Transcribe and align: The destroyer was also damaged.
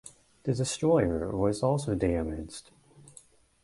The 0.45 0.55
destroyer 0.55 1.29
was 1.29 1.61
also 1.61 1.93
damaged. 1.93 2.71